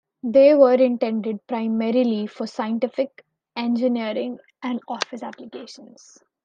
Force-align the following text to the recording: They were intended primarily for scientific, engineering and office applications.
They 0.23 0.55
were 0.55 0.73
intended 0.73 1.45
primarily 1.45 2.25
for 2.25 2.47
scientific, 2.47 3.23
engineering 3.55 4.39
and 4.63 4.81
office 4.87 5.21
applications. 5.21 6.17